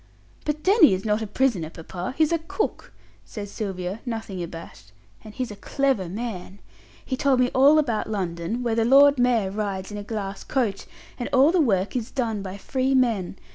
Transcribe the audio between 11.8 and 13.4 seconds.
is done by free men.